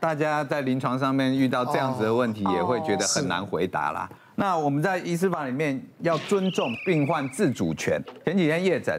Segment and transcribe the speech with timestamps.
[0.00, 4.08] 大家在临床上面遇到这样子的问题，也会觉得很难回答啦。
[4.34, 8.02] 那我们在医师法里面要尊重病患自主权。
[8.24, 8.98] 前几天夜诊，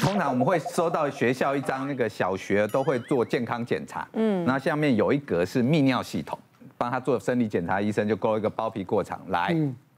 [0.00, 6.38] 通常我们会收到学校一张那个小学都会做健康检查，嗯，那下面有一格是泌尿系统，
[6.78, 9.54] 帮他做生理检查，医生就勾一个包皮过长来，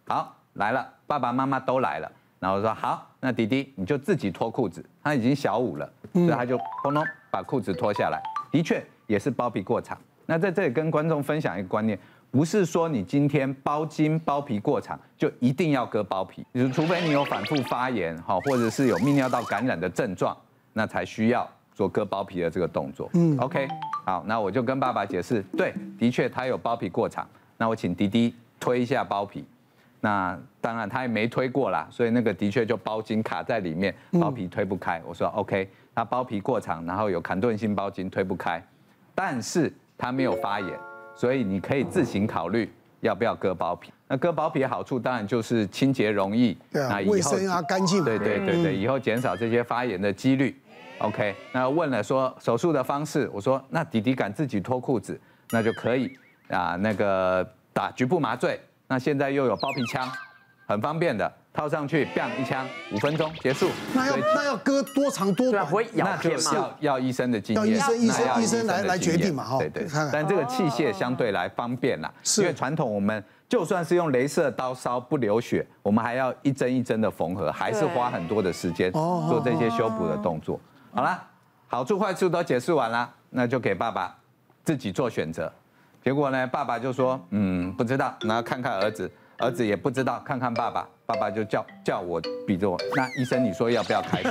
[0.09, 2.11] 好来了，爸爸妈妈都来了，
[2.41, 9.99] 然后说好，那弟弟你就自己脱裤子，他已经小五了，所以他就砰咚把裤子脱下来，的确也是包皮过长。
[10.27, 11.99] 那在这里跟观众分享一个观念。
[12.31, 20.35] 不是说你今天包茎包皮过长就一定要割包皮，就是除非你有反复发炎哈，或者是有泌尿道感染的症状，
[20.73, 23.11] 那才需要做割包皮的这个动作。
[23.13, 23.69] 嗯，OK，
[24.07, 27.29] 好，那我就跟爸爸解释，对，的确他有包皮过长，
[27.59, 29.45] 那我请滴滴推一下包皮，
[30.01, 35.03] 那当然他也没推过啦，所以那个的确就包茎卡在里面，包皮推不开。
[35.07, 38.65] 我说 OK，他包皮过长，然后有坎顿性包茎推不开，
[39.15, 40.79] 但是他没有发炎。
[41.15, 43.93] 所以你可以自行考虑要不要割包皮。
[44.09, 48.03] 那割包皮的好处当然就是清洁容易，对啊，卫生啊，干净。
[48.03, 50.59] 对对对对，以后减少这些发炎的几率。
[50.99, 56.11] OK，那问了说手术的方式，我说那弟弟敢自己脱裤子，那就可以
[56.49, 58.59] 啊，那个打局部麻醉。
[58.89, 60.11] 那现在又有包皮枪，
[60.67, 61.31] 很方便的。
[61.55, 63.69] 套上去，bang 一枪，五分钟结束。
[63.93, 65.67] 那要那要割多长多短？
[65.93, 69.59] 那就是要要医生的经验，要医生医生医生来来决定嘛，哈。
[69.59, 69.87] 对对。
[70.11, 80.59] 但这个器械相对来方便啦，因为传统我们就算是用镭射刀烧不流血，我们还要一针一针的缝合，还是花很多的时间做这些修补的动作。
[80.95, 81.23] 好了，
[81.69, 84.17] 好处坏处都解释完了，那就给爸爸
[84.65, 85.53] 自己做选择。
[86.03, 89.11] 结果呢，爸爸就说，嗯，不知道，然后看看儿子。
[89.39, 92.79] 儿子也不知道，看看爸爸，爸爸就叫叫我比着我。
[92.97, 94.31] 那医生，你说要不要开刀？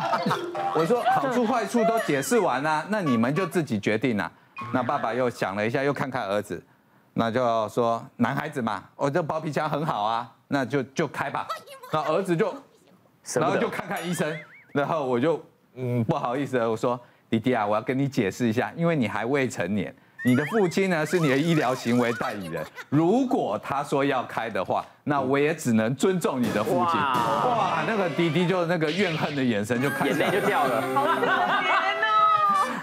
[0.76, 4.30] 我说好处坏处都解释完了，那你们就自己决定了。
[4.74, 6.62] 那爸爸又想了一下，又看看儿子，
[7.14, 11.46] 那就说男孩子嘛，我这包皮枪很好啊，那就就开吧。
[11.90, 12.54] 那儿子就，
[13.36, 14.38] 然后就看看医生，
[14.72, 15.42] 然后我就
[15.74, 19.94] 嗯不好意思，我说弟弟啊，我要跟你解释一下，因为你还未成年。
[20.24, 27.00] 你的父亲呢，是你的医疗行为代理人，如果他说要开的话，那我也只能尊重你的父亲。
[27.00, 30.80] 哇，那个滴滴就那个怨恨的眼神就看，眼泪就掉了。
[30.94, 31.62] 好可怜哦。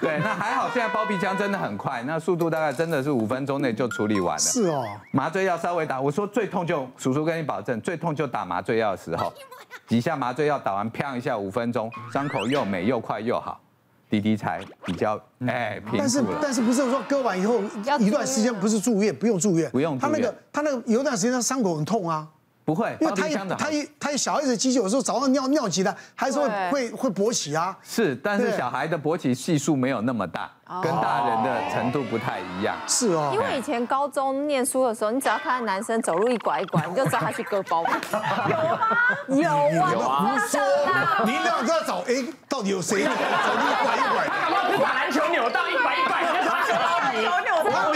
[0.01, 4.39] 对，那还好，现在包皮枪真的很快，那速度大概真的是五分钟内就处理完了。
[4.39, 4.85] 是哦。
[5.11, 9.33] 麻醉药稍微打，我说最痛就叔叔跟你保证，最痛就打麻醉药的时候，
[9.87, 13.59] 几下麻醉药打完，啪一下五分钟，伤口又美又快又好。
[14.09, 17.61] 弟弟才比较哎，但是但是不是说割完以后
[17.99, 20.11] 一段时间不是住院，不用住院，不用住院。
[20.11, 22.27] 他那个他那个有段时间他伤口很痛啊。
[22.69, 27.75] 不会，因为他一他一他一小孩子机器有时候早上尿尿急的，还是会会会勃起啊。
[27.81, 30.51] 是，但是小孩的勃起系数没有那么大，
[30.83, 32.75] 跟大人的程度不太一样。
[32.85, 33.31] 是哦。
[33.33, 37.91] 因为以前高中念书的时候，你只要看到男生走路一拐一拐，你就知道他去割包皮。
[39.41, 39.65] 有吗？
[39.73, 39.91] 有啊。
[39.91, 41.23] 有啊。
[41.25, 44.27] 你一定要知找，哎，到底有谁走路一拐一拐？
[44.51, 46.59] 要是把篮球扭到一拐一拐，你就把
[46.99, 47.89] 篮球扭到。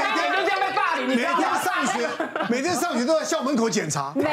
[1.07, 2.09] 每天上学，
[2.49, 4.11] 每天上学都在校门口检查。
[4.15, 4.29] 没有。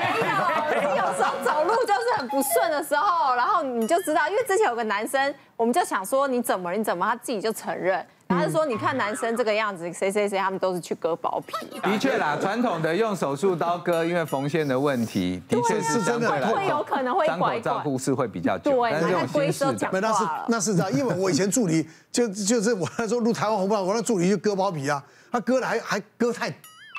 [0.97, 11.55] 有时候走路就是很不顺的时候，然后你就知道，因为之前有个男生，我们就想说你怎么你怎么，他自己就承认，他就说你看男生这个样子，谁谁谁他们都是去割包皮。
[11.85, 18.71] 的确啦，传统的用手术刀割，因为缝线的问题，的确是真的会有可能会伤口照顾是会比较久。
[18.71, 26.51] 对，那规则讲话那是那是这样，因为我以前助理就就是我那时候录台湾红包，我那助理就割包皮啊，他割的还还割太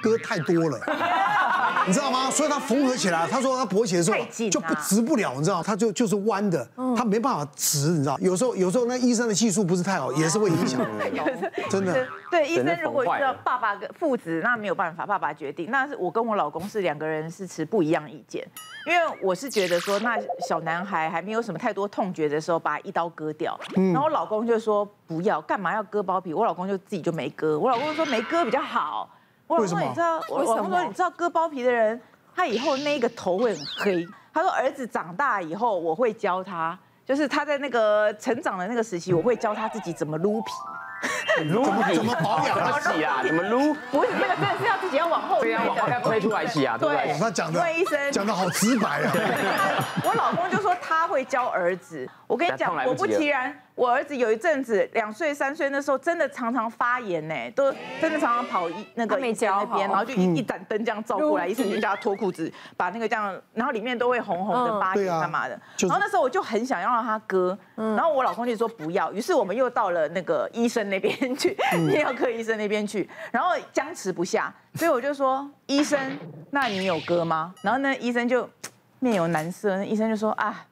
[0.04, 0.80] 割太多了。
[1.88, 2.30] 你知道吗？
[2.30, 4.18] 所以他缝合起来，他说他勃起的时候
[4.50, 8.18] 就不直不了，你知道，他就就是弯的，他没办法直，你知道。
[8.20, 10.80] 有时候有时候那医生的技术不是太好，也是会影响。
[11.70, 12.08] 真的。
[12.30, 15.70] 对，医生如果遇到爸爸跟父子，那没有办法，爸爸决定。
[15.70, 18.48] 那是我跟我老公是两个人是持不一样意见，
[18.86, 20.18] 因为我是觉得说，那
[20.48, 23.60] 小男孩还没有什么太多痛觉的时候，把一刀割掉。
[23.76, 26.34] 然后我老公就说不要，干嘛要割包皮？
[26.34, 27.60] 我老公就自己就没割。
[27.60, 29.10] 我老公说没割比较好。
[29.52, 32.00] 我老公说你知道，我老公说你知道割包皮的人，
[32.34, 34.08] 他以后那个头会很黑。
[34.34, 40.52] 他说儿子长大以后，我会教他，就是他在那个成长的那个时期，我会教他自己怎么撸皮。
[41.50, 42.56] 撸皮怎么保养？
[42.56, 43.22] 怎么洗啊？
[43.26, 43.74] 怎么撸？
[43.92, 47.18] 不是那个，真的是要自己要往后，对，要往后推出来洗啊，对不对？
[47.20, 49.12] 他讲的，医生讲的好直白啊。
[50.06, 52.08] 我老公就说他会教儿子。
[52.28, 53.54] 我跟你讲，果不其然。
[53.82, 65.60] 我儿子有一阵子两岁三岁那时候，真的常常发炎呢，都真的常常跑医那个医生那边，然后就一一盏灯这样照过来，医生就叫他脱裤子，把那个这样，然后里面都会红红的发炎干嘛的。
[65.80, 76.00] 然后那时候我就很想要让他割，然后我老公就说不要，于是我们又到了那个医生那边去， 泌尿科医生那边去，然后僵持不下，所以我就说医生，
[76.52, 77.56] 那你有割吗？
[77.64, 78.48] 然后那医生就
[79.00, 80.68] 面有难色，那医生就说啊，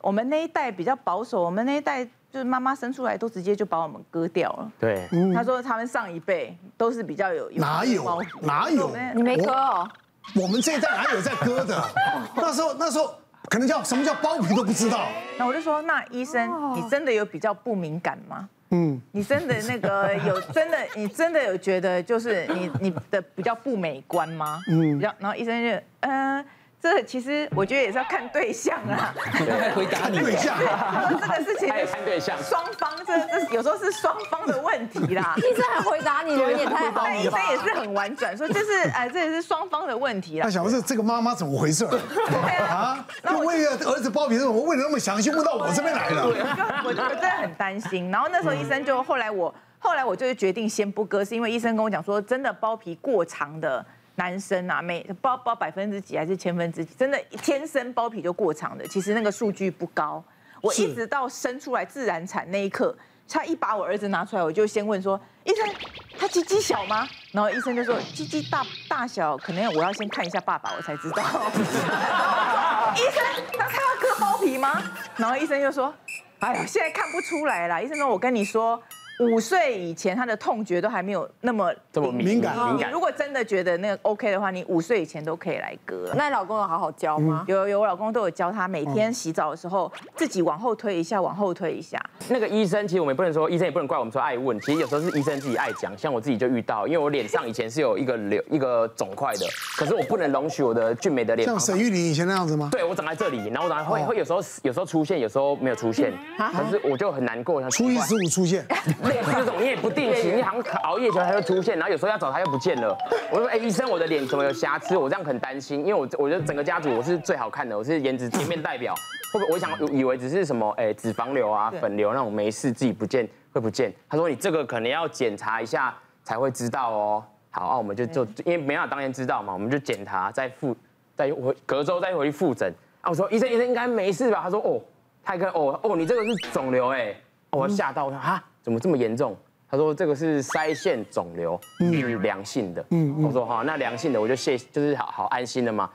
[0.00, 2.08] 我们那一代比较保守，我们那一代。
[2.32, 4.72] 就是妈妈生出来都直接就把我们割掉了。
[4.80, 9.86] 对，他说他们上一辈都是比较有哪有哪有你没割哦？
[10.34, 11.84] 我们这一代哪有在割的？
[12.34, 13.14] 那时候那时候
[13.50, 15.06] 可能叫什么叫包皮都不知道。
[15.36, 18.48] 那我就说，那医生你真的有比较不敏感吗？
[18.70, 24.58] 嗯，你真的那个有真的 你真的有觉得就是你你的比较不美观吗？
[24.70, 26.42] 嗯，然后然后医生就嗯。
[26.82, 29.14] 这其实我觉得也是要看对象啊，
[29.72, 35.32] 回答你对象，这个事情看对象，双方这这有时候是双方的问题啦。
[35.38, 37.14] 医生还回答你，人也太好了。
[37.14, 40.42] 医生也是很婉转，说就是哎，这也是双方的问题啦。
[40.42, 41.86] 他想说这个妈妈怎么回事？
[41.86, 46.26] 对啊，那为了儿子包皮，怎么问的那么详细，问到我这边来了？
[46.26, 48.10] 我我真的很担心。
[48.10, 53.86] 然后那时候医生就后来我后来我就是决定先不割，是因为医生跟我讲说，真的包皮过长的。
[54.22, 60.22] 男生啊，每包包百分之几还是千分之几，真的天生包皮就过长的，其实那个数据不高。
[60.60, 62.96] 我一直到生出来自然产那一刻，
[63.28, 65.74] 他一把我儿子拿出来，我就先问说：“医生，
[66.16, 67.04] 他鸡鸡小吗？”
[67.34, 71.16] 然后医生就说：“鸡鸡大大小，可能我要先看一下爸爸，我才知道。
[72.94, 73.24] ”医生，
[73.58, 74.80] 那他要割包皮吗？
[75.16, 75.92] 然后医生就说
[76.38, 78.80] ：“哎呀，现在看不出来啦。”医生说：“我跟你说。”
[79.20, 82.56] 五岁以前，他的痛觉都还没有那么这么敏感。
[82.56, 82.90] 敏感。
[82.90, 86.10] 如果真的觉得那个 OK 的话，你五岁以前都可以来割。
[86.16, 87.44] 那你老公有好好教吗？
[87.46, 92.02] 有有，我老公都有教他，每天洗澡的时候自己往后推一下，往后推一下。
[92.28, 94.58] 那个医生其实我们也不能说，医生也不能怪我们说爱问。
[94.60, 95.96] 其实有时候是医生自己爱讲。
[95.96, 101.46] 像我自己就遇到，因为我脸上以前是有一个瘤 一个肿块的，可是我不能容许我的俊美的脸。
[101.46, 102.68] 像沈玉琳以前那样子吗？
[102.72, 106.12] 对，我长在这里，然后长会会有时候有时候出现，有时候没有出现。
[106.36, 107.62] 可是我就很难过。
[107.70, 108.66] 初一十五出现，
[109.08, 109.92] 类似这种你也不。
[109.92, 112.96] 定期，你好像熬夜时候它会出现，然后有时候要找它又不见了。
[113.30, 114.96] 我说，哎，医生，我的脸怎么有瑕疵？
[114.96, 118.94] 我这样很担心，因为我我觉得整个家族我是最好看的，我是颜值全面代表。
[119.32, 123.92] 会不会我想以为只是什么，哎，脂肪瘤啊、粉瘤那种没事自己不见会不见？
[124.08, 127.24] 他说你这个可能要检查一下才会知道哦。
[127.50, 130.74] 好，那我们就就因为没办法当天知道嘛，我们就检查再复
[131.14, 132.72] 再回隔周再回去复诊。
[133.02, 134.40] 啊，我说医生医生应该没事吧？
[134.42, 134.80] 他说哦，
[135.22, 137.14] 他一看哦哦，你这个是肿瘤哎，
[137.52, 139.36] 我吓到我说啊，怎么这么严重？
[139.70, 142.82] 他说这个是腮腺肿瘤，是良性的。
[142.90, 145.88] 嗯，我说好，那良性的我就卸，就是好好安心了嘛。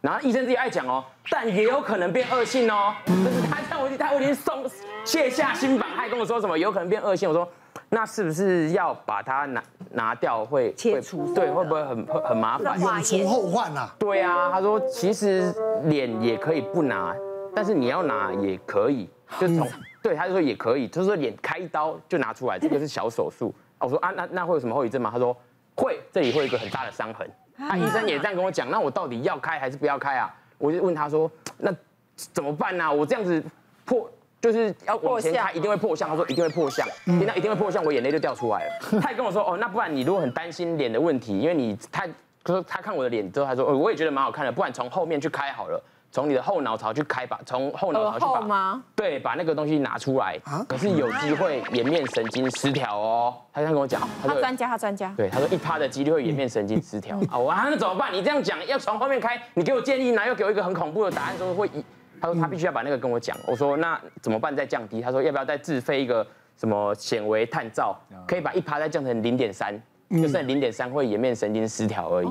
[0.00, 2.94] 然后医生自己爱讲哦，但也有可能变恶性哦。
[3.06, 4.64] 就是他这样，我他我已经松
[5.04, 7.28] 卸下心防，他还跟我说什么有可能变恶性。
[7.28, 7.46] 我说
[7.90, 11.34] 那是不是要把它拿拿掉会切除？
[11.34, 12.80] 对，会不会很很麻烦？
[12.80, 13.94] 永除后患啊。
[13.98, 15.54] 对啊，他说其实
[15.84, 17.14] 脸也可以不拿，
[17.54, 19.68] 但是你要拿也可以，就从。
[20.02, 23.54] 对，他就说也可以，就是说脸开一刀就拿出来，这个是小手术。
[23.78, 25.10] 我说啊，那那会有什么后遗症吗？
[25.12, 25.36] 他说
[25.76, 27.28] 会，这里会有一个很大的伤痕。
[27.58, 30.34] 啊，医生也这样跟我讲，那我到底要开还是不要开啊？
[30.58, 31.72] 我就问他说，那
[32.16, 32.92] 怎么办呢？
[32.92, 33.42] 我这样子
[33.84, 34.10] 破，
[34.40, 36.08] 就是要往前开，一定会破相。
[36.08, 38.72] 他说一定会破相，那一定会破相，我眼泪就掉出来了。
[39.00, 42.06] 他也跟我说，哦，那不然你如果很担心脸的问题，因为你他
[42.44, 45.82] 他说他看我的脸之后，他说，哦，我也觉得蛮好看的，不然从后面去开好了。
[46.12, 48.84] 从你的后脑勺去开把，从后脑勺去把吗？
[48.94, 50.38] 对，把那个东西拿出来。
[50.68, 53.34] 可是有机会颜面神经失调哦。
[53.50, 55.12] 他这样跟我讲，他专家，他专家。
[55.16, 57.18] 对，他说一趴的几率会颜面神经失调。
[57.32, 58.12] 啊，我那怎么办？
[58.12, 61.82] 你这样讲要从后面开，你给我建议，然后又给我一个很恐怖的答案，说会一。
[62.20, 63.34] 他说他必须要把那个跟我讲。
[63.48, 64.54] 我说那怎么办？
[64.54, 65.00] 再降低？
[65.00, 66.24] 他说要不要再自费一个
[66.58, 69.74] 什么显微探照，可以把一趴再降成零点三。
[70.20, 72.28] 就剩零点三会颜面神经失调而已，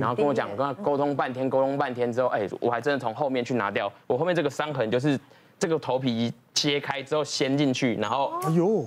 [0.00, 5.18] 然后跟我讲，跟他沟通半天，沟通半天之后，哎，我还真的从后面去拿掉，我后面这个伤痕就是
[5.58, 8.32] 这个头皮切开之后掀进去，然后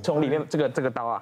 [0.04, 1.22] 从里面这个这个刀啊，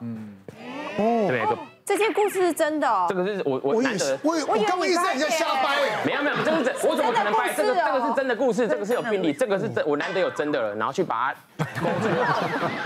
[1.97, 7.51] 这件故事是真的哦，这个是我我难得，我我刚刚一直在瞎掰，没有没有，这是真，我怎么可能掰？
[7.55, 12.07] 这个这个是真的故事，这个是有病例，这个是真，我难得有真的了，然后去把它勾住，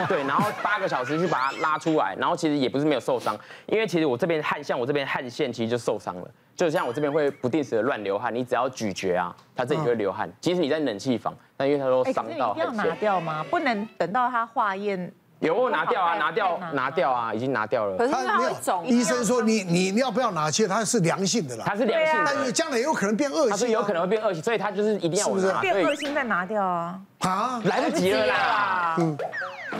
[0.07, 13.45] 对，然后八个小时去把它拉出来，然后其实也不是没有受伤，因为其实我这边汗，像我这边汗腺其实就受伤了，就像我这边会不定时的乱流汗，你只要咀嚼啊，它这里就会流汗，即使你在冷气房，但因为他说伤到，一定要拿掉吗？
[13.49, 15.11] 不能等到它化验。
[15.41, 17.97] 有我拿掉啊，拿掉拿掉啊，已经拿掉了。
[17.97, 18.85] 可是它会肿。
[18.85, 20.67] 医生说你你你要不要拿去？
[20.67, 21.65] 它是良性的啦。
[21.67, 23.49] 它是良性的，但是将来有可能变恶性。
[23.49, 25.59] 它是有可能会变恶性，所以它就是一定要我拿。
[25.59, 27.01] 变恶性再拿掉啊？
[27.19, 28.95] 啊，来不及了啦。
[28.99, 29.17] 嗯，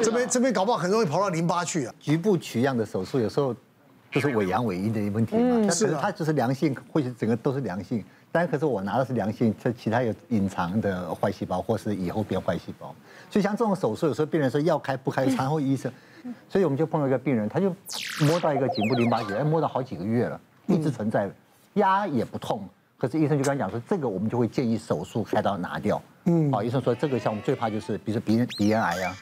[0.01, 1.93] 这边这边搞不好很容易跑到淋巴去啊。
[1.99, 3.55] 局部取样的手术有时候
[4.09, 5.69] 就是伪阳伪阴的问题嘛。
[5.71, 8.03] 是它就是良性，或许整个都是良性。
[8.31, 12.95] 但可是我拿的是良性，这其他有隐藏的坏细胞，或是以后变坏细胞。
[13.31, 15.89] 所以像这种手术，有时候病人说要开不开， 产后医生，
[16.49, 17.73] 所以我们就碰到一个病人，他就
[18.27, 21.31] 摸到一个颈部淋巴结，哎，摸到好几个月了，一直存在，
[21.75, 22.67] 压也不痛。
[22.97, 25.99] 可是医生就跟他讲说，这个我们就会建议手术开刀拿掉。
[26.25, 29.15] 嗯，好，医生说这个像我们最怕就是，比如说鼻鼻咽癌啊，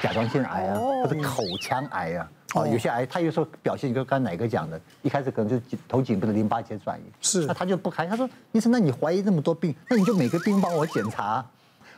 [0.00, 2.30] 甲状腺癌啊，或者口腔癌啊。
[2.54, 11.44] 哦，有些癌，他有时候表现就刚哪个讲的，一开始可能就是头颈部的淋巴结转移，是，那他就不开，他说医生，那你怀疑那么多病，那你就每个病帮我检查，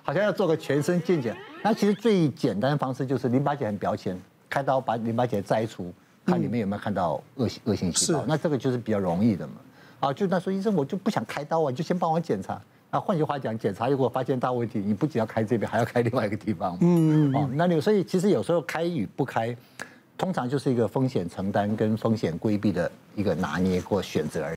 [0.02, 1.36] 好像要做个全身健检。
[1.62, 5.92] 那其实最简单的方式就是淋巴结很表浅，开刀把淋巴结摘除，
[6.26, 9.54] 看里面有没有看到恶性恶性细胞，是那这个就是比较容易的嘛。
[10.00, 12.60] 啊，就那说医生，我就不想开刀啊，你就先帮我检查。
[12.90, 16.76] 那换句话讲，检查如果发现大问题，你不仅要开这边，还要开另外一个地方。
[16.80, 17.36] 嗯嗯。
[17.36, 19.56] 哦，那你所以其实有时候开与不开。
[20.18, 24.56] 通常就是一个风险承担跟风险规避的一个拿捏或选择而已。